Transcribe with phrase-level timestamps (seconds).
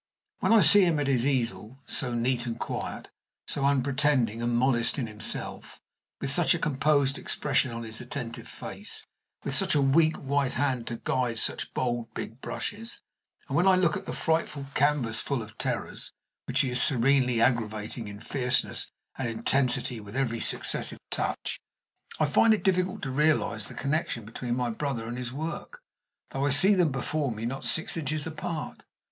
[0.39, 3.11] When I see him at his easel, so neat and quiet,
[3.45, 5.79] so unpretending and modest in himself,
[6.19, 9.05] with such a composed expression on his attentive face,
[9.43, 12.99] with such a weak white hand to guide such bold, big brushes,
[13.47, 16.11] and when I look at the frightful canvasful of terrors
[16.45, 21.59] which he is serenely aggravating in fierceness and intensity with every successive touch,
[22.19, 25.83] I find it difficult to realize the connection between my brother and his work,
[26.31, 28.83] though I see them before me not six inches apart.